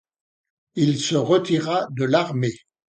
Il 0.73 0.99
se 0.99 1.13
retira 1.15 1.85
de 1.91 2.05
l'armée. 2.05 2.55